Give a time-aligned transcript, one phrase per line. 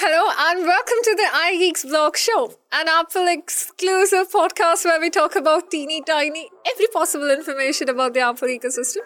[0.00, 5.34] Hello and welcome to the iGeeks Blog Show, an Apple exclusive podcast where we talk
[5.34, 9.00] about teeny tiny, every possible information about the Apple ecosystem.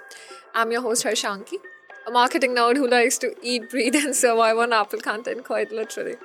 [0.55, 1.55] I'm your host Harshanki,
[2.07, 6.17] a marketing nerd who likes to eat, breathe, and survive on Apple content quite literally.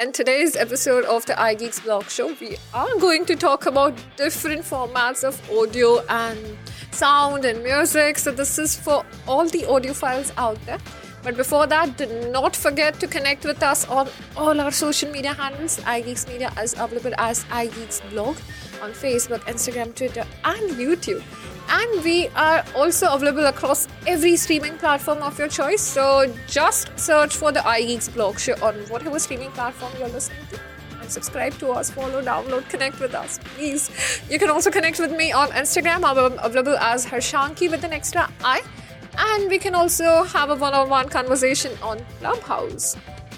[0.00, 4.62] In today's episode of the iGeeks Blog Show, we are going to talk about different
[4.62, 6.56] formats of audio and
[6.90, 8.16] sound and music.
[8.16, 10.78] So, this is for all the audiophiles out there.
[11.26, 15.32] But before that, do not forget to connect with us on all our social media
[15.32, 15.78] handles.
[15.78, 18.36] iGeeks Media is available as iGeeks Blog
[18.80, 21.24] on Facebook, Instagram, Twitter, and YouTube.
[21.68, 25.82] And we are also available across every streaming platform of your choice.
[25.82, 30.60] So just search for the iGeeks Blog Show on whatever streaming platform you're listening to
[31.00, 33.90] and subscribe to us, follow, download, connect with us, please.
[34.30, 36.04] You can also connect with me on Instagram.
[36.04, 38.62] I'm available as Harshanki with an extra I.
[39.18, 42.96] And we can also have a one on one conversation on Clubhouse.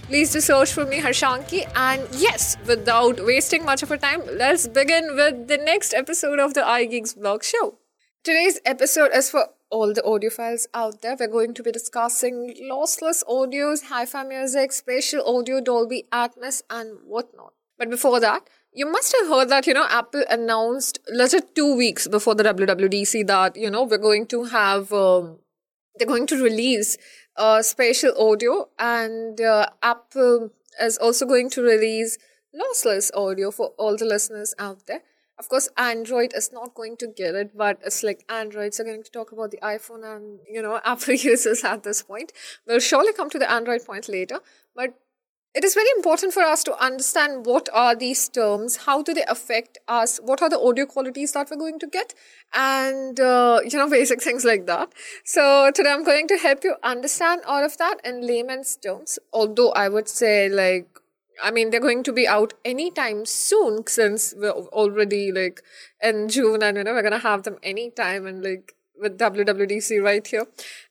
[0.08, 1.70] Please do search for me, Harshanki.
[1.76, 6.54] And yes, without wasting much of our time, let's begin with the next episode of
[6.54, 7.78] the iGeeks blog show.
[8.24, 11.16] Today's episode is for all the audiophiles out there.
[11.18, 16.98] We're going to be discussing lossless audios, hi fi music, spatial audio, Dolby Atmos, and
[17.04, 17.52] whatnot.
[17.78, 21.76] But before that, you must have heard that, you know, Apple announced, let's say two
[21.76, 24.92] weeks before the WWDC, that, you know, we're going to have.
[24.92, 25.38] Um,
[25.98, 26.96] they're going to release
[27.36, 32.18] uh, spatial audio and uh, apple is also going to release
[32.54, 35.02] lossless audio for all the listeners out there.
[35.38, 39.04] Of course android is not going to get it but it's like androids are going
[39.04, 42.32] to talk about the iphone and you know apple users at this point.
[42.66, 44.40] We'll surely come to the android point later
[44.74, 44.94] but
[45.54, 49.24] it is very important for us to understand what are these terms, how do they
[49.24, 52.14] affect us, what are the audio qualities that we're going to get,
[52.52, 54.92] and uh, you know, basic things like that.
[55.24, 59.18] So today I'm going to help you understand all of that in layman's terms.
[59.32, 60.86] Although I would say, like,
[61.42, 65.62] I mean, they're going to be out anytime soon since we're already like
[66.02, 70.26] in June, and you know, we're gonna have them anytime, and like with WWDC right
[70.26, 70.46] here.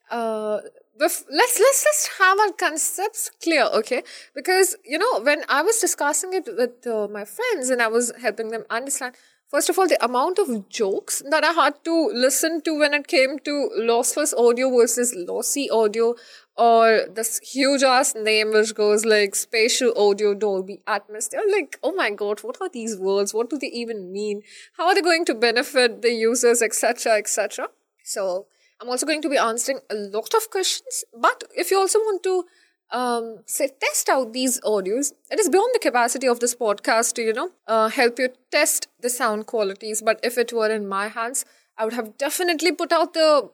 [0.09, 0.62] Uh,
[1.00, 4.03] let's let's just have our concepts clear okay?
[4.34, 8.12] Because you know when i was discussing it with uh, my friends and i was
[8.22, 9.16] helping them understand
[9.50, 13.07] first of all the amount of jokes that i had to listen to when it
[13.07, 16.13] came to lossless audio versus lossy audio
[16.57, 21.30] or this huge ass name which goes like spatial audio dolby atmos.
[21.30, 23.34] They're like oh my god what are these words?
[23.34, 24.41] What do they even mean?
[24.75, 27.68] How are they going to benefit the users etc etc
[28.03, 28.47] so
[28.81, 31.03] I'm also going to be answering a lot of questions.
[31.19, 32.45] But if you also want to
[32.91, 37.21] um, say test out these audios, it is beyond the capacity of this podcast to
[37.21, 40.01] you know uh, help you test the sound qualities.
[40.01, 41.45] But if it were in my hands,
[41.77, 43.49] I would have definitely put out the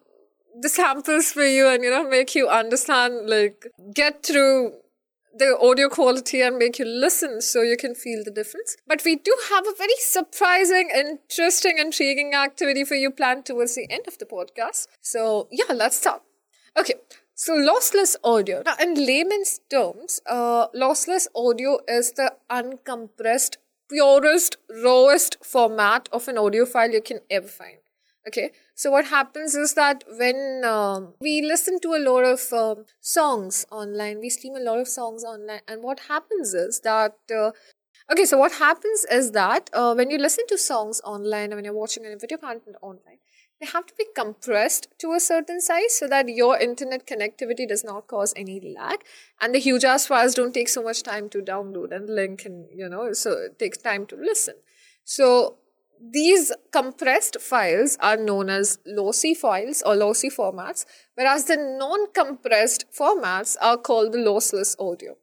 [0.60, 4.74] the samples for you and you know make you understand like get through
[5.36, 8.76] the audio quality and make you listen so you can feel the difference.
[8.88, 13.88] But we do have a very surprising, interesting, intriguing activity for you planned towards the
[13.90, 14.88] end of the podcast.
[15.02, 16.22] So, yeah, let's start.
[16.78, 16.96] Okay,
[17.36, 18.64] so lossless audio.
[18.66, 23.58] Now, in layman's terms, uh, lossless audio is the uncompressed,
[23.90, 27.78] purest, rawest format of an audio file you can ever find.
[28.28, 32.86] Okay, so what happens is that when um, we listen to a lot of um,
[33.00, 37.52] songs online, we stream a lot of songs online, and what happens is that uh,
[38.12, 41.74] okay, so what happens is that uh, when you listen to songs online when you're
[41.74, 43.20] watching any video content online,
[43.60, 47.84] they have to be compressed to a certain size so that your internet connectivity does
[47.84, 49.04] not cause any lag.
[49.40, 52.68] And the huge ass files don't take so much time to download and link and
[52.74, 54.56] you know so it takes time to listen.
[55.06, 55.58] So
[56.12, 62.86] these compressed files are known as lossy files or lossy formats, whereas the non compressed
[62.92, 65.16] formats are called the lossless audio.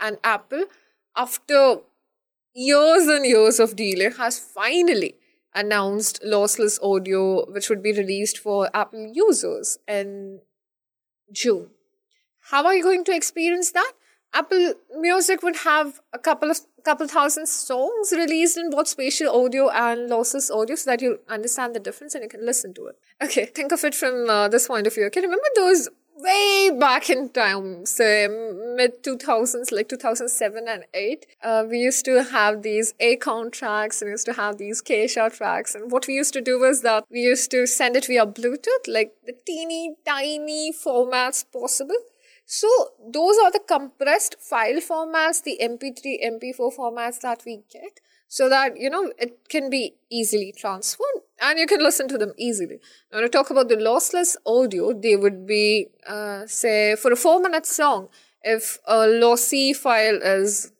[0.00, 0.64] And Apple,
[1.16, 1.78] after
[2.54, 5.16] years and years of delay, has finally
[5.54, 10.40] announced lossless audio, which would be released for Apple users in
[11.30, 11.68] June.
[12.50, 13.92] How are you going to experience that?
[14.34, 19.70] Apple Music would have a couple of couple thousand songs released in both spatial audio
[19.70, 22.98] and lossless audio so that you understand the difference and you can listen to it.
[23.22, 25.04] Okay, think of it from uh, this point of view.
[25.06, 31.64] Okay, remember those way back in time, say mid 2000s, like 2007 and 8, uh,
[31.68, 35.74] we used to have these Akon tracks and we used to have these Kesha tracks.
[35.74, 38.86] And what we used to do was that we used to send it via Bluetooth,
[38.86, 41.96] like the teeny tiny formats possible.
[42.54, 42.68] So
[43.02, 48.76] those are the compressed file formats, the MP3, MP4 formats that we get so that,
[48.76, 52.78] you know, it can be easily transferred and you can listen to them easily.
[53.10, 57.40] Now to talk about the lossless audio, they would be, uh, say, for a four
[57.40, 58.10] minute song,
[58.42, 60.72] if a lossy file is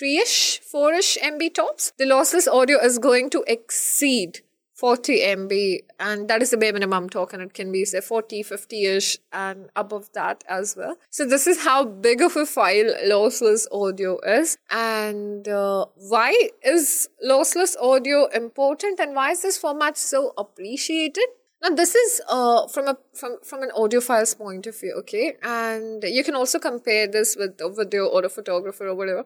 [0.00, 4.42] 3ish, 4ish MB tops, the lossless audio is going to exceed
[4.76, 7.40] 40 MB, and that is the bare minimum I'm.
[7.40, 10.96] It can be, say, 40, 50 ish, and above that as well.
[11.08, 14.58] So, this is how big of a file lossless audio is.
[14.70, 21.26] And uh, why is lossless audio important, and why is this format so appreciated?
[21.62, 26.04] Now, this is uh, from a from from an audiophile's point of view, okay, and
[26.04, 29.24] you can also compare this with a video or a photographer or whatever.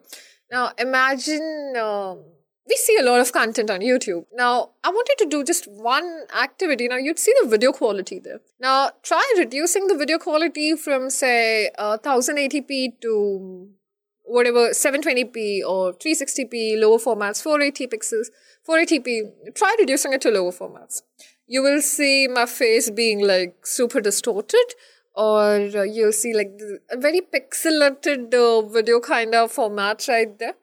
[0.49, 1.73] Now, imagine.
[1.75, 2.23] Um,
[2.67, 4.25] we see a lot of content on YouTube.
[4.33, 6.87] Now, I wanted to do just one activity.
[6.87, 8.39] Now, you'd see the video quality there.
[8.59, 13.69] Now, try reducing the video quality from, say, uh, 1080p to
[14.23, 18.27] whatever 720p or 360p lower formats, 480 pixels,
[18.67, 19.55] 480p.
[19.55, 21.01] Try reducing it to lower formats.
[21.47, 24.75] You will see my face being like super distorted,
[25.13, 26.57] or uh, you'll see like
[26.89, 30.53] a very pixelated uh, video kind of format right there.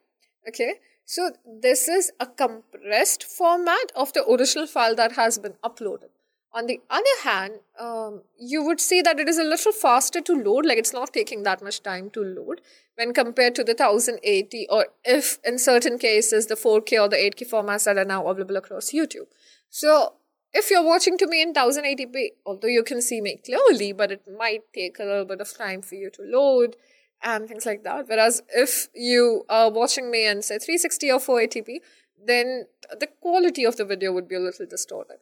[0.47, 0.75] Okay
[1.09, 6.11] so this is a compressed format of the original file that has been uploaded.
[6.53, 10.33] On the other hand, um, you would see that it is a little faster to
[10.33, 12.61] load, like it's not taking that much time to load
[12.93, 17.49] when compared to the 1080 or if in certain cases the 4K or the 8K
[17.49, 19.29] formats that are now available across YouTube.
[19.71, 20.13] So
[20.53, 24.21] if you're watching to me in 1080p, although you can see me clearly, but it
[24.37, 26.75] might take a little bit of time for you to load
[27.23, 28.07] and things like that.
[28.07, 31.77] Whereas if you are watching me in say 360 or 480p,
[32.25, 32.65] then
[32.99, 35.17] the quality of the video would be a little distorted.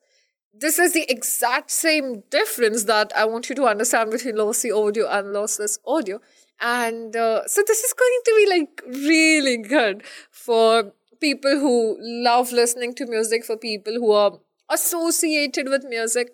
[0.53, 5.07] This is the exact same difference that I want you to understand between lossy audio
[5.07, 6.19] and lossless audio.
[6.59, 12.51] And uh, so this is going to be like really good for people who love
[12.51, 14.39] listening to music, for people who are
[14.69, 16.31] associated with music,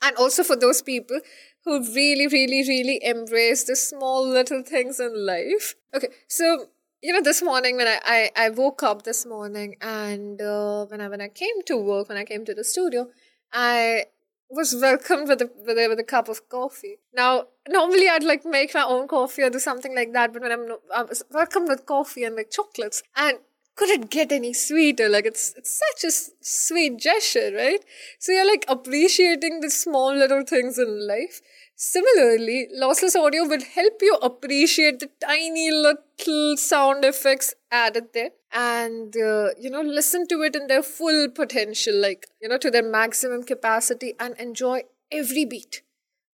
[0.00, 1.20] and also for those people
[1.68, 5.74] who really, really, really embrace the small little things in life.
[5.94, 6.66] Okay, so
[7.02, 11.00] you know, this morning when I, I, I woke up this morning and uh, when
[11.00, 13.08] I when I came to work, when I came to the studio,
[13.52, 14.06] I
[14.50, 16.96] was welcomed with a with a, with a cup of coffee.
[17.14, 20.52] Now, normally I'd like make my own coffee or do something like that, but when
[20.52, 23.38] I'm I was welcomed with coffee and like chocolates, and
[23.78, 25.08] could it get any sweeter?
[25.08, 27.84] Like it's it's such a sweet gesture, right?
[28.18, 31.40] So you're like appreciating the small little things in life.
[31.80, 39.16] Similarly, lossless audio will help you appreciate the tiny little sound effects added there and
[39.16, 42.82] uh, you know listen to it in their full potential like you know to their
[42.82, 44.82] maximum capacity and enjoy
[45.12, 45.82] every beat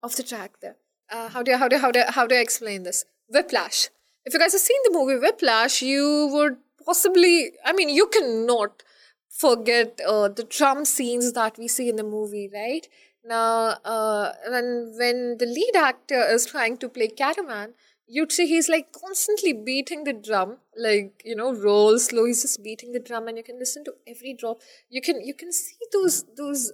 [0.02, 0.76] of the track there.
[1.10, 3.04] Uh, how do I, how do I, how do I, how do I explain this?
[3.28, 3.90] Whiplash.
[4.24, 6.56] If you guys have seen the movie whiplash you would
[6.86, 8.82] possibly i mean you cannot
[9.28, 12.88] forget uh, the drum scenes that we see in the movie right
[13.24, 17.72] now, uh, when when the lead actor is trying to play Caravan,
[18.06, 22.26] you'd see he's like constantly beating the drum, like you know, roll slow.
[22.26, 24.60] He's just beating the drum, and you can listen to every drop.
[24.90, 26.72] You can you can see those those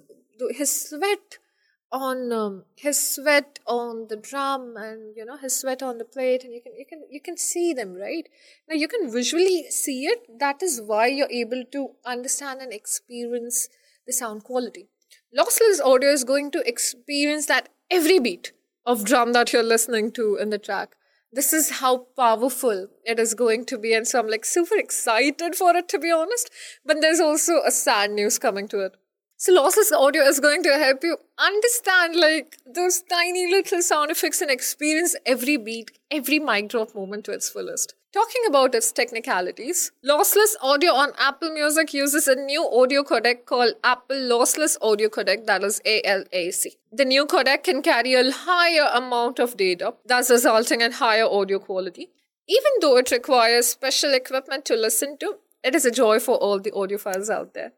[0.49, 1.37] his sweat
[1.89, 6.43] on um, his sweat on the drum, and you know his sweat on the plate,
[6.43, 8.27] and you can you can you can see them right
[8.67, 8.75] now.
[8.75, 10.39] You can visually see it.
[10.39, 13.69] That is why you're able to understand and experience
[14.05, 14.89] the sound quality
[15.37, 18.51] lossless audio is going to experience that every beat
[18.85, 20.95] of drum that you're listening to in the track.
[21.33, 23.93] This is how powerful it is going to be.
[23.93, 26.49] And so I'm like super excited for it, to be honest.
[26.85, 28.97] But there's also a sad news coming to it.
[29.43, 34.39] So lossless audio is going to help you understand like those tiny little sound effects
[34.39, 37.95] and experience every beat, every mic drop moment to its fullest.
[38.13, 43.73] Talking about its technicalities, lossless audio on Apple Music uses a new audio codec called
[43.83, 46.75] Apple Lossless Audio Codec, that is ALAC.
[46.91, 51.57] The new codec can carry a higher amount of data, thus resulting in higher audio
[51.57, 52.11] quality.
[52.47, 56.59] Even though it requires special equipment to listen to, it is a joy for all
[56.59, 57.71] the audiophiles out there.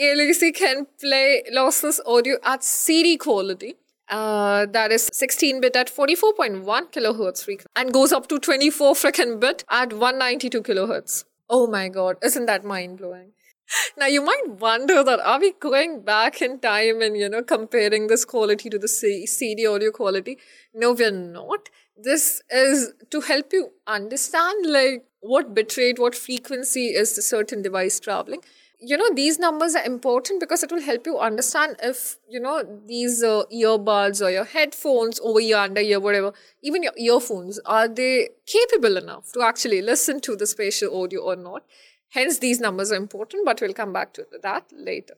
[0.00, 3.74] ALAC can play lossless audio at CD quality,
[4.08, 9.38] uh, that is 16 bit at 44.1 kilohertz frequency and goes up to 24 freaking
[9.38, 11.24] bit at 192 kilohertz.
[11.50, 13.32] Oh my god, isn't that mind blowing?
[13.98, 18.06] Now you might wonder that are we going back in time and you know comparing
[18.06, 20.38] this quality to the C- CD audio quality?
[20.72, 21.68] No, we're not.
[21.96, 28.00] This is to help you understand like what bitrate, what frequency is the certain device
[28.00, 28.42] traveling
[28.80, 32.62] you know these numbers are important because it will help you understand if you know
[32.86, 36.32] these uh, earbuds or your headphones over your under ear whatever
[36.62, 41.36] even your earphones are they capable enough to actually listen to the spatial audio or
[41.36, 41.62] not
[42.10, 45.14] hence these numbers are important but we'll come back to that later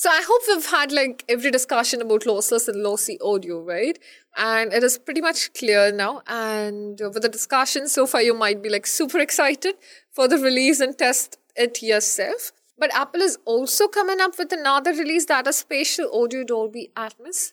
[0.00, 3.98] So I hope we've had like every discussion about lossless and lossy audio, right?
[4.36, 6.22] And it is pretty much clear now.
[6.26, 9.74] And with the discussion so far, you might be like super excited
[10.10, 12.52] for the release and test it yourself.
[12.80, 17.52] But Apple is also coming up with another release that is spatial audio Dolby Atmos.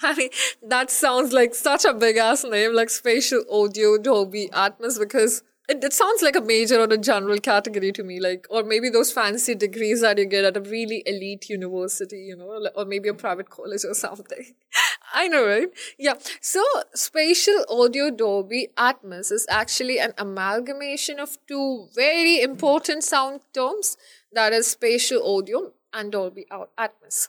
[0.16, 0.28] Mean,
[0.62, 5.82] that sounds like such a big ass name, like spatial audio Dolby Atmos, because it,
[5.82, 9.10] it sounds like a major or a general category to me, like, or maybe those
[9.10, 13.14] fancy degrees that you get at a really elite university, you know, or maybe a
[13.14, 14.54] private college or something.
[15.14, 15.68] I know, right?
[15.98, 16.14] Yeah.
[16.40, 16.62] So,
[16.94, 23.96] spatial audio Dolby Atmos is actually an amalgamation of two very important sound terms
[24.32, 27.28] that is spatial audio and Dolby Atmos.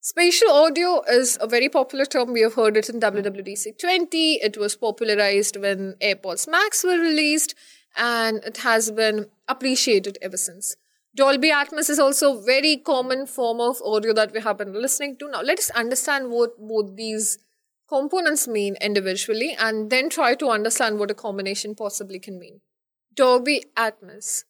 [0.00, 2.32] Spatial audio is a very popular term.
[2.32, 4.34] We have heard it in WWDC 20.
[4.34, 7.54] It was popularized when AirPods Max were released
[7.96, 10.76] and it has been appreciated ever since.
[11.14, 15.16] Dolby Atmos is also a very common form of audio that we have been listening
[15.18, 15.28] to.
[15.30, 17.38] Now, let us understand what both these
[17.88, 22.60] components mean individually and then try to understand what a combination possibly can mean.
[23.14, 24.44] Dolby Atmos.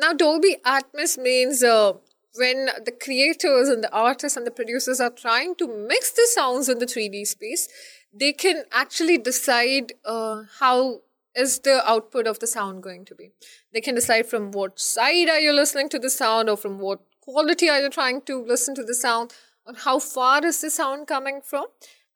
[0.00, 1.92] Now, Dolby Atmos means uh,
[2.34, 6.70] when the creators and the artists and the producers are trying to mix the sounds
[6.70, 7.68] in the 3D space,
[8.10, 11.02] they can actually decide uh, how
[11.36, 13.32] is the output of the sound going to be.
[13.74, 17.00] They can decide from what side are you listening to the sound or from what
[17.20, 19.34] quality are you trying to listen to the sound
[19.66, 21.66] or how far is the sound coming from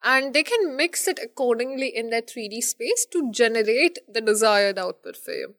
[0.02, 5.18] and they can mix it accordingly in their 3D space to generate the desired output
[5.18, 5.54] for you.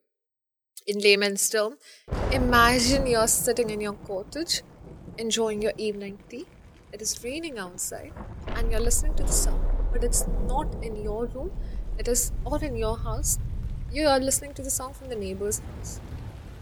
[0.88, 1.80] In layman's term,
[2.32, 4.62] imagine you're sitting in your cottage
[5.18, 6.46] enjoying your evening tea.
[6.94, 8.13] It is raining outside
[8.50, 11.50] and you're listening to the sound, but it's not in your room.
[11.98, 13.39] It is or in your house.
[13.92, 16.00] You are listening to the song from the neighbor's house.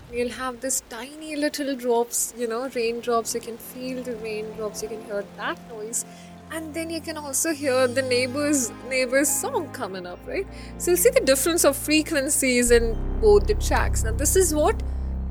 [0.10, 3.36] You'll have this tiny little drops you know raindrops.
[3.36, 4.82] You can feel the raindrops.
[4.84, 6.06] You can hear that noise
[6.54, 10.98] and then you can also hear the neighbor's neighbor's song coming up right so you
[11.04, 12.90] see the difference of frequencies in
[13.22, 14.84] both the tracks now this is what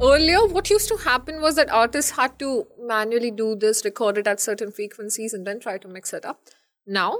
[0.03, 4.27] earlier what used to happen was that artists had to manually do this record it
[4.27, 6.41] at certain frequencies and then try to mix it up
[6.87, 7.13] now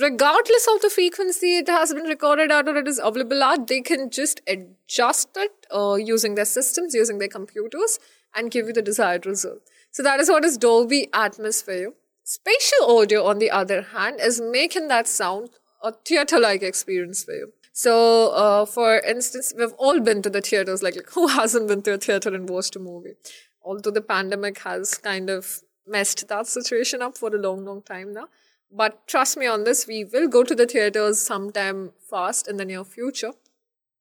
[0.00, 3.80] regardless of the frequency it has been recorded at or it is available at, they
[3.80, 7.98] can just adjust it uh, using their systems, using their computers,
[8.34, 9.62] and give you the desired result.
[9.90, 11.94] So that is what is Dolby Atmos for you.
[12.30, 15.48] Spatial audio, on the other hand, is making that sound
[15.82, 17.54] a theater-like experience for you.
[17.72, 20.82] So, uh, for instance, we've all been to the theaters.
[20.82, 23.14] Like, like, who hasn't been to a theater and watched a movie?
[23.62, 28.12] Although the pandemic has kind of messed that situation up for a long, long time
[28.12, 28.28] now.
[28.70, 32.66] But trust me on this, we will go to the theaters sometime fast in the
[32.66, 33.32] near future.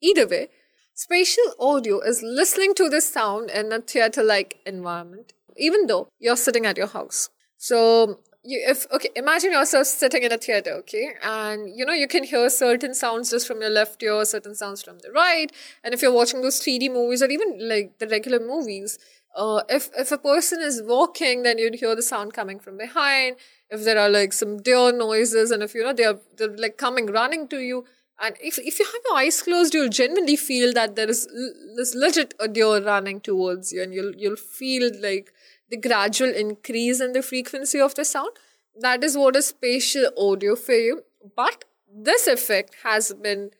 [0.01, 0.49] Either way,
[0.93, 6.35] spatial audio is listening to this sound in a theater like environment, even though you're
[6.35, 7.29] sitting at your house.
[7.57, 12.07] So, you, if okay, imagine yourself sitting in a theater, okay, and you know you
[12.07, 15.51] can hear certain sounds just from your left ear, certain sounds from the right,
[15.83, 18.99] and if you're watching those 3D movies or even like the regular movies,
[19.35, 23.35] uh, if if a person is walking, then you'd hear the sound coming from behind.
[23.69, 27.07] If there are like some deer noises and if you know they're they're like coming
[27.07, 27.85] running to you.
[28.19, 31.27] And if, if you have your eyes closed you'll genuinely feel that there is
[31.75, 35.31] this legit a deer running towards you and you'll you'll feel like
[35.69, 38.31] the gradual increase in the frequency of the sound.
[38.79, 41.03] That is what is spatial audio for you.
[41.35, 43.51] But this effect has been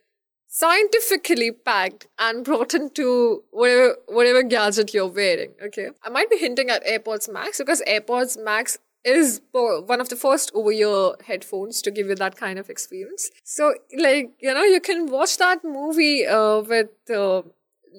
[0.48, 5.90] scientifically packed and brought into whatever whatever gadget you're wearing okay?
[6.04, 10.52] I might be hinting at airpods max because airpods max is one of the first
[10.54, 13.30] over ear headphones to give you that kind of experience.
[13.44, 17.44] So, like, you know, you can watch that movie uh, with, uh,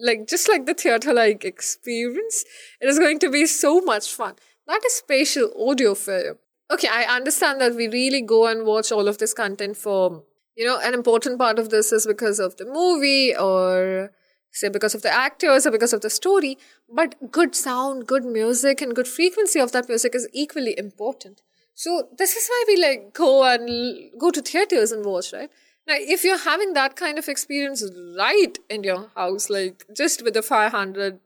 [0.00, 2.45] like, just like the theater like experience.
[2.81, 4.35] It is going to be so much fun.
[4.67, 6.38] That is spatial audio you.
[6.71, 10.23] Okay, I understand that we really go and watch all of this content for,
[10.55, 14.12] you know, an important part of this is because of the movie or
[14.50, 16.59] say because of the actors or because of the story,
[16.95, 21.43] but good sound, good music, and good frequency of that music is equally important.
[21.75, 25.50] So this is why we like go and go to theaters and watch, right?
[25.88, 27.83] Now, if you're having that kind of experience
[28.16, 31.21] right in your house, like just with the five hundred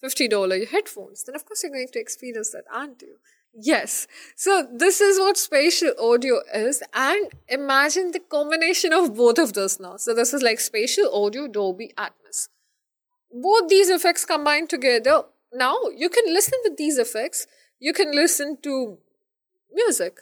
[0.00, 3.16] fifty dollar headphones, then of course you're going to experience that, aren't you?
[3.52, 4.06] Yes.
[4.36, 6.82] So this is what spatial audio is.
[6.92, 9.96] And imagine the combination of both of those now.
[9.96, 12.48] So this is like spatial audio Dolby Atmos
[13.34, 17.46] both these effects combined together, now you can listen with these effects.
[17.80, 18.98] You can listen to
[19.72, 20.20] music.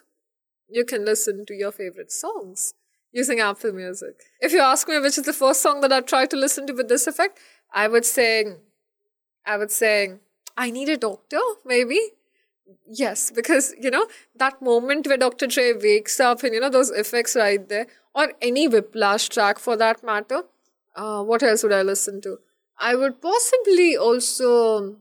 [0.69, 2.75] You can listen to your favorite songs
[3.13, 4.15] using Apple Music.
[4.41, 6.73] If you ask me which is the first song that I tried to listen to
[6.73, 7.39] with this effect,
[7.73, 8.57] I would say,
[9.47, 10.15] I would say,
[10.57, 11.99] I Need a Doctor, maybe.
[12.87, 15.47] Yes, because you know that moment where Dr.
[15.47, 19.77] Dre wakes up and you know those effects right there, or any Whiplash track for
[19.77, 20.43] that matter.
[20.95, 22.39] Uh, what else would I listen to?
[22.79, 24.97] I would possibly also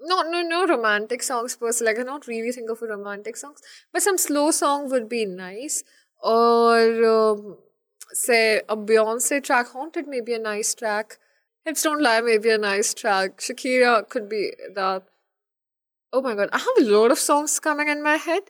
[0.00, 1.70] not no no romantic songs per.
[1.80, 3.60] Like I don't really think of romantic songs,
[3.92, 5.84] but some slow song would be nice.
[6.20, 7.58] Or um,
[8.12, 11.18] say a Beyonce track, Haunted may be a nice track.
[11.64, 13.38] Hips Don't Lie may be a nice track.
[13.38, 15.04] Shakira could be that.
[16.12, 18.44] Oh my god, I have a lot of songs coming in my head.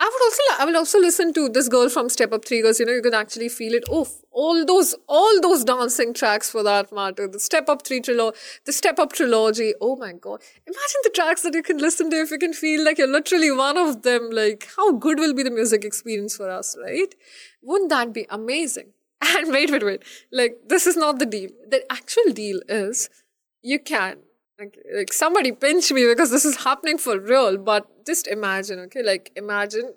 [0.00, 2.80] I would also I will also listen to this girl from Step Up Three because
[2.80, 3.84] you know you can actually feel it.
[3.88, 7.28] Oh, all those all those dancing tracks for that matter.
[7.28, 8.36] The Step Up Three trilogy,
[8.66, 9.72] the Step Up trilogy.
[9.80, 10.40] Oh my god!
[10.66, 13.52] Imagine the tracks that you can listen to if you can feel like you're literally
[13.52, 14.30] one of them.
[14.32, 17.14] Like how good will be the music experience for us, right?
[17.62, 18.92] Wouldn't that be amazing?
[19.36, 20.02] And wait, wait, wait.
[20.32, 21.50] Like this is not the deal.
[21.68, 23.08] The actual deal is
[23.62, 24.18] you can
[24.58, 29.02] like, like somebody pinch me because this is happening for real but just imagine okay?
[29.02, 29.94] Like imagine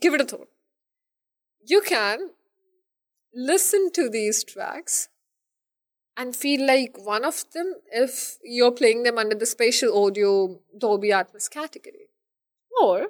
[0.00, 0.48] give it a thought.
[1.64, 2.30] You can
[3.34, 5.08] listen to these tracks
[6.16, 11.08] and feel like one of them if you're playing them under the spatial audio dolby
[11.08, 12.08] atmos category.
[12.80, 13.08] Or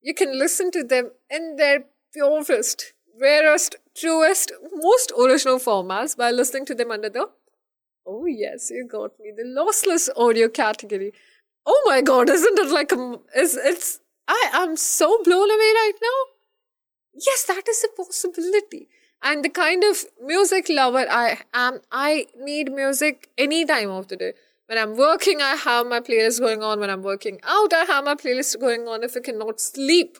[0.00, 6.64] you can listen to them in their purest rarest truest most original formats by listening
[6.64, 7.28] to them under the
[8.06, 9.32] Oh, yes, you got me.
[9.36, 11.12] The lossless audio category.
[11.66, 13.18] Oh my god, isn't it like a.
[13.36, 14.00] Is, it's.
[14.26, 16.18] I am so blown away right now.
[17.14, 18.88] Yes, that is a possibility.
[19.22, 24.16] And the kind of music lover I am, I need music any time of the
[24.16, 24.32] day.
[24.66, 26.80] When I'm working, I have my playlist going on.
[26.80, 29.02] When I'm working out, I have my playlist going on.
[29.02, 30.16] If I cannot sleep,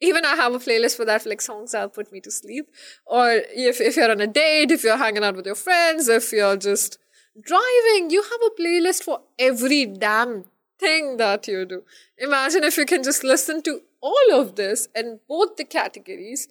[0.00, 2.68] even I have a playlist for that, like songs that put me to sleep.
[3.06, 6.30] Or if, if you're on a date, if you're hanging out with your friends, if
[6.30, 6.98] you're just
[7.40, 10.44] driving, you have a playlist for every damn
[10.78, 11.82] thing that you do.
[12.18, 16.48] Imagine if you can just listen to all of this in both the categories,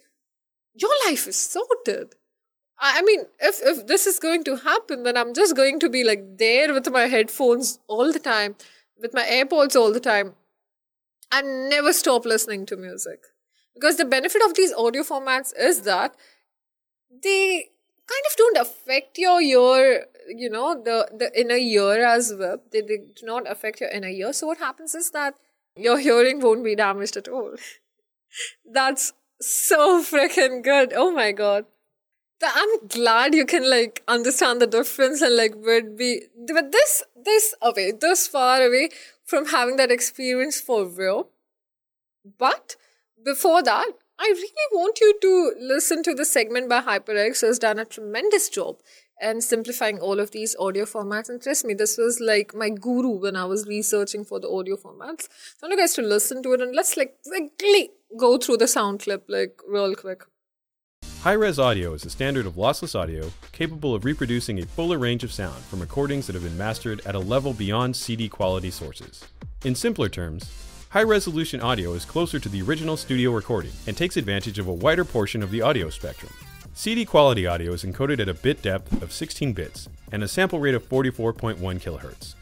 [0.74, 2.14] your life is sorted.
[2.78, 6.04] I mean, if, if this is going to happen, then I'm just going to be
[6.04, 8.56] like there with my headphones all the time,
[9.00, 10.34] with my AirPods all the time,
[11.32, 13.20] and never stop listening to music.
[13.74, 16.16] Because the benefit of these audio formats is that
[17.22, 17.70] they
[18.06, 22.80] kind of don't affect your ear you know the the inner ear as well they,
[22.80, 24.32] they do not affect your inner ear.
[24.32, 25.34] So what happens is that
[25.76, 27.54] your hearing won't be damaged at all.
[28.72, 30.92] That's so freaking good.
[30.94, 31.66] Oh my god.
[32.42, 37.54] I'm glad you can like understand the difference and like would be but this this
[37.62, 38.90] away this far away
[39.24, 41.28] from having that experience for real.
[42.38, 42.76] But
[43.24, 47.58] before that I really want you to listen to the segment by HyperX, who has
[47.58, 48.78] done a tremendous job
[49.20, 51.28] in simplifying all of these audio formats.
[51.28, 54.76] And trust me, this was like my guru when I was researching for the audio
[54.76, 55.28] formats.
[55.56, 58.58] So I want you guys to listen to it and let's like quickly go through
[58.58, 60.24] the sound clip like real quick.
[61.20, 65.24] High res audio is a standard of lossless audio capable of reproducing a fuller range
[65.24, 69.24] of sound from recordings that have been mastered at a level beyond CD quality sources.
[69.64, 70.48] In simpler terms,
[70.96, 74.72] High resolution audio is closer to the original studio recording and takes advantage of a
[74.72, 76.32] wider portion of the audio spectrum.
[76.78, 80.60] CD quality audio is encoded at a bit depth of 16 bits and a sample
[80.60, 82.34] rate of 44.1 kHz.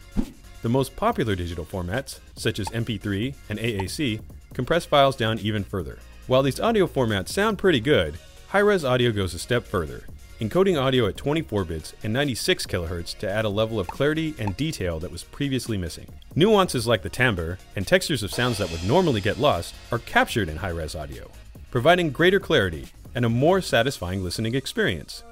[0.61, 4.20] The most popular digital formats, such as MP3 and AAC,
[4.53, 6.01] compress files down even further.
[6.27, 8.18] While these audio formats sound pretty good,
[8.49, 10.03] high-res audio goes a step further
[10.40, 14.57] encoding audio at 24 bits and 96 kHz to add a level of clarity and
[14.57, 16.09] detail that was previously missing.
[16.35, 20.49] Nuances like the timbre and textures of sounds that would normally get lost are captured
[20.49, 21.31] in high res audio,
[21.74, 25.24] providing greater clarity and a more satisfying listening experience.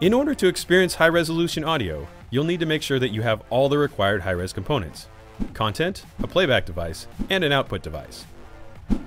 [0.00, 3.42] In order to experience high resolution audio, you'll need to make sure that you have
[3.50, 5.08] all the required high res components
[5.54, 8.26] content, a playback device, and an output device.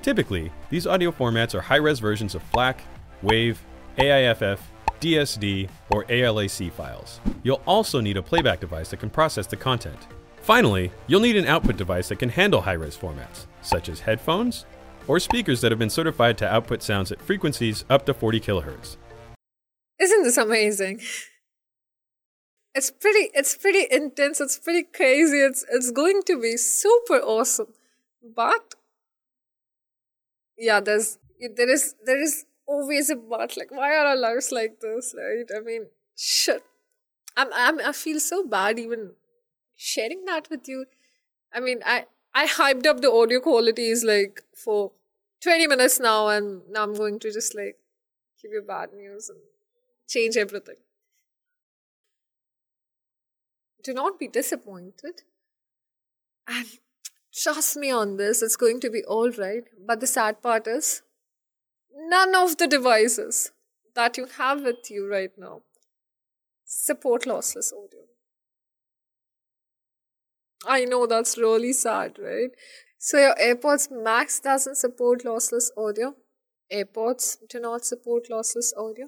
[0.01, 2.81] Typically, these audio formats are high res versions of FLAC,
[3.23, 3.55] WAV,
[3.97, 4.59] AIFF,
[4.99, 7.21] DSD, or ALAC files.
[7.43, 10.07] You'll also need a playback device that can process the content.
[10.41, 14.65] Finally, you'll need an output device that can handle high-res formats, such as headphones
[15.11, 18.95] or speakers that have been certified to output sounds at frequencies up to 40 kilohertz.
[19.99, 21.01] Isn't this amazing?
[22.73, 25.39] It's pretty it's pretty intense, it's pretty crazy.
[25.39, 27.73] It's it's going to be super awesome.
[28.23, 28.75] But
[30.57, 31.17] yeah, there's
[31.57, 35.49] there is there is always a but like why are our lives like this right
[35.57, 36.63] i mean shit
[37.35, 39.11] i'm, I'm i feel so bad even
[39.75, 40.85] sharing that with you
[41.53, 44.91] i mean i i hyped up the audio qualities like for
[45.43, 47.77] 20 minutes now and now i'm going to just like
[48.41, 49.39] give you bad news and
[50.07, 50.77] change everything
[53.83, 55.23] do not be disappointed
[56.47, 56.67] and
[57.33, 59.63] Trust me on this, it's going to be all right.
[59.87, 61.01] But the sad part is,
[61.95, 63.51] none of the devices
[63.95, 65.61] that you have with you right now
[66.65, 68.01] support lossless audio.
[70.65, 72.51] I know that's really sad, right?
[73.03, 76.13] So your AirPods Max doesn't support lossless audio.
[76.71, 79.07] AirPods do not support lossless audio.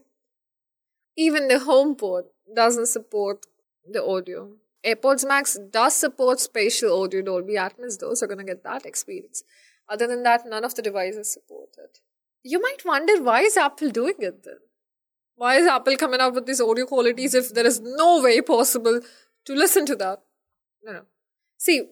[1.16, 2.24] Even the HomePod
[2.56, 3.46] doesn't support
[3.88, 4.54] the audio.
[4.84, 9.44] AirPods Max does support spatial audio Dolby Atmos though, so you're gonna get that experience.
[9.88, 12.00] Other than that, none of the devices support it.
[12.42, 14.58] You might wonder why is Apple doing it then?
[15.36, 19.02] Why is Apple coming out with these audio qualities if there is no way possible
[19.46, 20.24] to listen to that?
[20.84, 21.02] No, no.
[21.58, 21.90] See,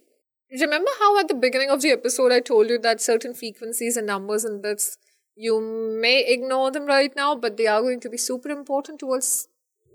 [0.59, 4.07] remember how at the beginning of the episode I told you that certain frequencies and
[4.07, 4.97] numbers and bits
[5.35, 9.47] you may ignore them right now, but they are going to be super important towards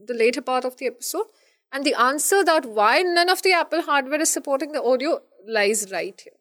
[0.05, 1.27] the later part of the episode.
[1.73, 5.91] And the answer that why none of the Apple hardware is supporting the audio lies
[5.93, 6.33] right here.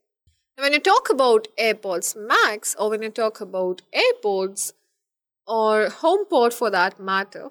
[0.64, 4.72] when you talk about AirPods Max or when you talk about AirPods
[5.46, 7.50] or HomePod for that matter,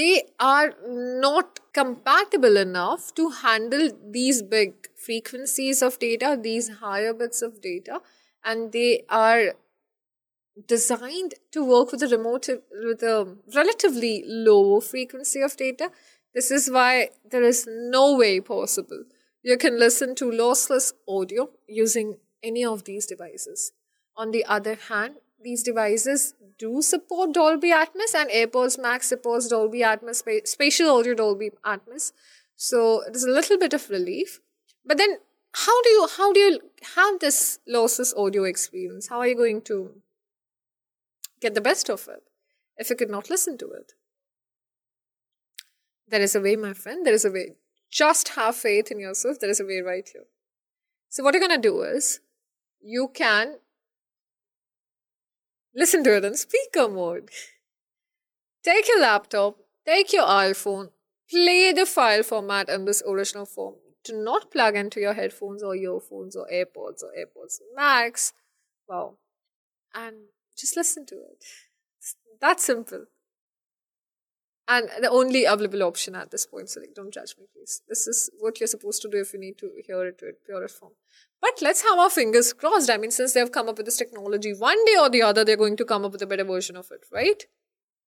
[0.00, 4.74] they are not compatible enough to handle these big
[5.06, 8.00] frequencies of data, these higher bits of data,
[8.44, 9.54] and they are
[10.66, 12.48] designed to work with a remote
[12.88, 15.90] with a relatively low frequency of data.
[16.34, 19.04] This is why there is no way possible
[19.42, 23.72] you can listen to lossless audio using any of these devices.
[24.16, 29.80] On the other hand, these devices do support Dolby Atmos and AirPods Max supports Dolby
[29.80, 32.12] Atmos, spa- spatial audio Dolby Atmos.
[32.56, 34.40] So is a little bit of relief.
[34.84, 35.18] But then
[35.52, 36.60] how do you how do you
[36.94, 39.08] have this lossless audio experience?
[39.08, 40.02] How are you going to
[41.40, 42.22] get the best of it
[42.76, 43.92] if you could not listen to it?
[46.08, 47.06] There is a way, my friend.
[47.06, 47.54] There is a way.
[47.90, 49.40] Just have faith in yourself.
[49.40, 50.24] There is a way right here.
[51.08, 52.20] So what you're gonna do is
[52.80, 53.56] you can
[55.74, 57.30] listen to it in speaker mode.
[58.62, 59.56] Take your laptop,
[59.86, 60.90] take your iPhone,
[61.30, 63.76] play the file format in this original form.
[64.04, 68.32] Do not plug into your headphones or earphones or AirPods or AirPods Max.
[68.88, 69.16] Wow.
[69.94, 70.16] And
[70.56, 71.44] just listen to it.
[71.98, 73.06] It's that simple.
[74.72, 77.82] And the only available option at this point, so like, don't judge me, please.
[77.88, 80.78] This is what you're supposed to do if you need to hear it in purest
[80.78, 80.92] form.
[81.40, 82.88] But let's have our fingers crossed.
[82.88, 85.56] I mean, since they've come up with this technology, one day or the other, they're
[85.56, 87.44] going to come up with a better version of it, right?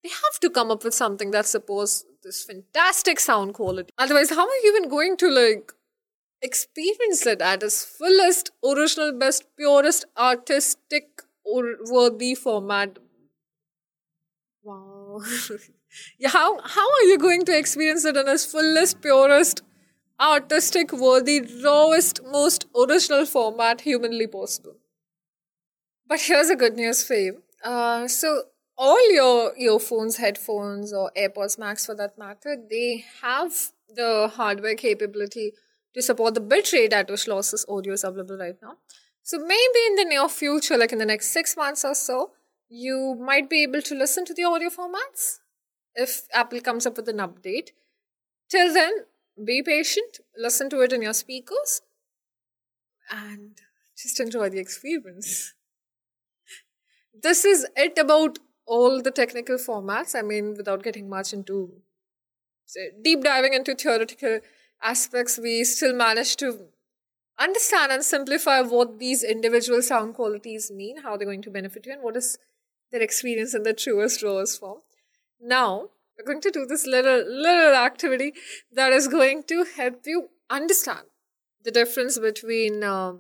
[0.03, 3.91] They have to come up with something that supports this fantastic sound quality.
[3.97, 5.73] Otherwise, how are you even going to like
[6.41, 12.99] experience it at its fullest, original, best, purest, artistic, or worthy format?
[14.63, 15.02] Wow.
[16.19, 19.61] yeah, how how are you going to experience it in its fullest, purest,
[20.19, 24.75] artistic, worthy, rawest, most original format humanly possible.
[26.07, 27.43] But here's a good news for you.
[27.63, 28.43] Uh, so
[28.77, 33.53] all your earphones, headphones, or AirPods Max for that matter, they have
[33.95, 35.53] the hardware capability
[35.93, 38.77] to support the bitrate at which lossless audio is available right now.
[39.21, 42.31] So maybe in the near future, like in the next six months or so,
[42.73, 45.39] you might be able to listen to the audio formats
[45.93, 47.69] if Apple comes up with an update.
[48.49, 48.91] Till then,
[49.45, 51.81] be patient, listen to it in your speakers,
[53.11, 53.59] and
[53.95, 55.53] just enjoy the experience.
[57.13, 60.15] This is it about all the technical formats.
[60.17, 61.73] I mean, without getting much into
[63.03, 64.39] deep diving into theoretical
[64.81, 66.69] aspects, we still managed to
[67.39, 71.93] understand and simplify what these individual sound qualities mean, how they're going to benefit you,
[71.93, 72.39] and what is
[72.93, 74.79] their experience in the truest, rawest form.
[75.41, 78.33] Now, we're going to do this little little activity
[78.71, 81.07] that is going to help you understand
[81.63, 83.13] the difference between uh,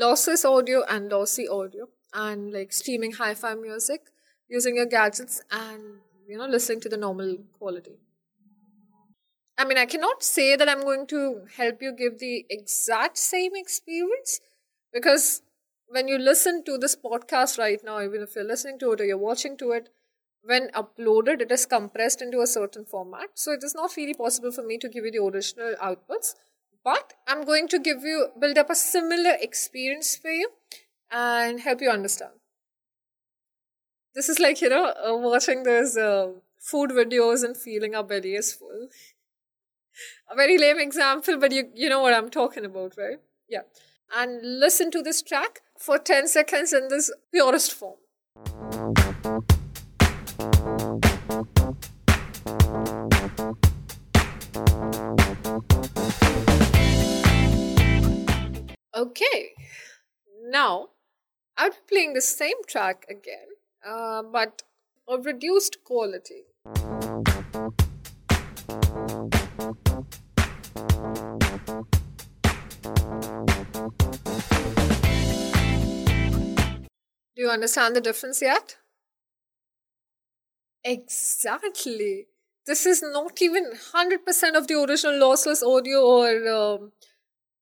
[0.00, 4.02] lossless audio and lossy audio and like streaming hi-fi music
[4.48, 5.82] using your gadgets and
[6.28, 7.96] you know listening to the normal quality
[9.58, 13.52] i mean i cannot say that i'm going to help you give the exact same
[13.54, 14.40] experience
[14.92, 15.42] because
[15.90, 19.04] when you listen to this podcast right now even if you're listening to it or
[19.04, 19.88] you're watching to it
[20.42, 23.30] when uploaded, it is compressed into a certain format.
[23.34, 26.34] So it is not really possible for me to give you the original outputs.
[26.82, 30.50] But I'm going to give you, build up a similar experience for you
[31.10, 32.32] and help you understand.
[34.14, 38.34] This is like, you know, uh, watching those uh, food videos and feeling our belly
[38.34, 38.88] is full.
[40.30, 43.18] a very lame example, but you, you know what I'm talking about, right?
[43.48, 43.62] Yeah.
[44.16, 47.96] And listen to this track for 10 seconds in this purest form.
[58.94, 59.54] Okay,
[60.50, 60.88] Now,
[61.56, 63.48] I'll be playing the same track again,
[63.86, 64.62] uh, but
[65.08, 66.44] of reduced quality.
[77.40, 78.76] Do you understand the difference yet?
[80.84, 82.26] Exactly.
[82.66, 86.92] This is not even 100% of the original lossless audio or um,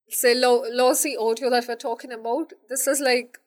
[0.08, 2.54] say lo- lossy audio that we're talking about.
[2.68, 3.38] This is like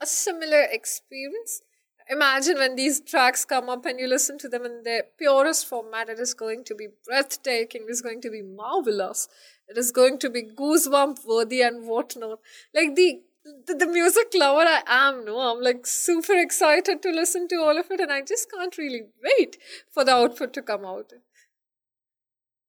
[0.00, 1.62] a similar experience.
[2.10, 6.08] Imagine when these tracks come up and you listen to them in their purest format,
[6.08, 9.28] it is going to be breathtaking, it is going to be marvelous,
[9.68, 12.40] it is going to be goosebump worthy and whatnot.
[12.74, 17.48] Like the the, the music lover I am, no, I'm like super excited to listen
[17.48, 19.56] to all of it, and I just can't really wait
[19.90, 21.12] for the output to come out.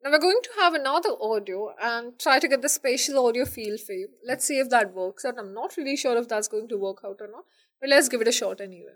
[0.04, 3.78] Now we're going to have another audio and try to get the spatial audio feel
[3.78, 4.10] for you.
[4.26, 5.36] Let's see if that works out.
[5.38, 7.44] I'm not really sure if that's going to work out or not,
[7.80, 8.96] but let's give it a shot anyway.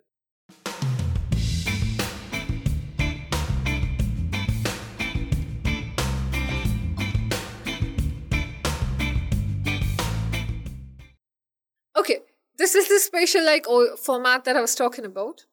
[12.58, 13.66] This is the spatial like
[13.98, 15.46] format that I was talking about.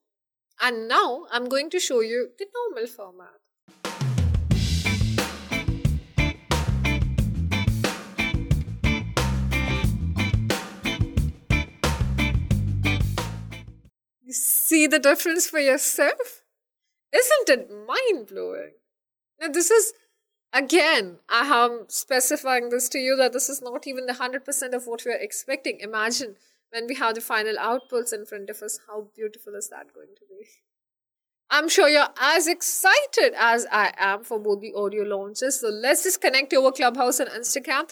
[0.60, 3.40] And now I'm going to show you the normal format.
[14.22, 16.42] You see the difference for yourself?
[17.12, 18.72] Isn't it mind blowing?
[19.40, 19.92] Now, this is
[20.52, 24.86] again, I am specifying this to you that this is not even the 100% of
[24.86, 25.80] what we are expecting.
[25.80, 26.36] Imagine
[26.72, 30.14] when we have the final outputs in front of us, how beautiful is that going
[30.16, 30.46] to be?
[31.50, 35.61] I'm sure you're as excited as I am for both the audio launches.
[35.61, 37.90] So let's just connect over Clubhouse and Instagram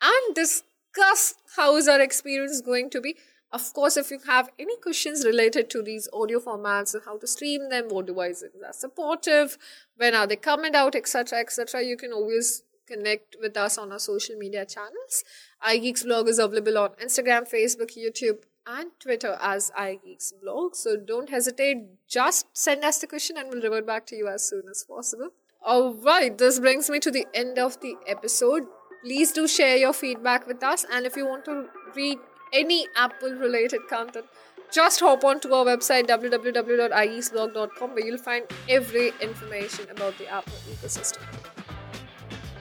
[0.00, 3.16] and discuss how is our experience going to be.
[3.52, 7.26] Of course, if you have any questions related to these audio formats and how to
[7.26, 9.58] stream them, what devices are supportive,
[9.96, 12.62] when are they coming out, etc., etc., you can always
[12.92, 15.24] connect with us on our social media channels.
[15.66, 20.74] iGeeks blog is available on Instagram, Facebook, YouTube, and Twitter as iGeeks blog.
[20.74, 21.78] So don't hesitate,
[22.08, 25.30] just send us the question and we'll revert back to you as soon as possible.
[25.66, 28.66] Alright, this brings me to the end of the episode.
[29.04, 32.18] Please do share your feedback with us, and if you want to read
[32.52, 34.26] any Apple related content,
[34.72, 40.54] just hop on to our website www.igeeksblog.com where you'll find every information about the Apple
[40.70, 41.41] ecosystem.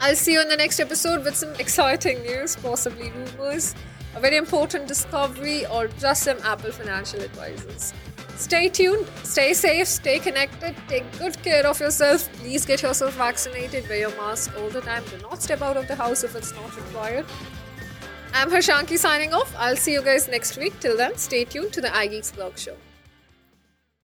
[0.04, 3.76] I'll see you in the next episode with some exciting news, possibly rumors,
[4.16, 7.94] a very important discovery, or just some Apple financial advices.
[8.36, 12.28] Stay tuned, stay safe, stay connected, take good care of yourself.
[12.40, 15.04] Please get yourself vaccinated, wear your mask all the time.
[15.12, 17.28] Do not step out of the house if it's not required.
[18.34, 19.54] I'm Harshanki signing off.
[19.56, 20.80] I'll see you guys next week.
[20.80, 22.76] Till then, stay tuned to the iGeeks Blog Show.